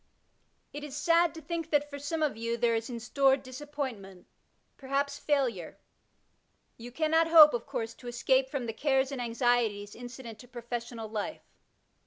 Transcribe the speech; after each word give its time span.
It 0.73 0.83
is 0.83 0.97
sad 0.97 1.31
to 1.35 1.43
think 1.43 1.69
that, 1.69 1.87
for 1.87 1.99
some 1.99 2.23
of 2.23 2.35
you, 2.35 2.57
there 2.57 2.73
is 2.73 2.89
in 2.89 2.99
store 2.99 3.37
disappointment, 3.37 4.25
perhaps 4.75 5.21
&ilure. 5.29 5.75
Ton 6.81 6.91
cannot 6.93 7.27
hope, 7.27 7.53
of 7.53 7.67
course, 7.67 7.93
to 7.93 8.07
escape 8.07 8.49
from 8.49 8.65
the 8.65 8.73
cares 8.73 9.11
and 9.11 9.21
anxieties 9.21 9.93
incident 9.93 10.39
to 10.39 10.47
professional 10.47 11.07
life. 11.07 11.43